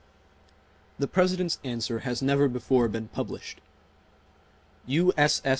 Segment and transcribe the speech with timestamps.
[0.97, 3.61] The President's answer has never before been published:
[4.87, 5.13] U.
[5.15, 5.43] S.
[5.45, 5.49] S.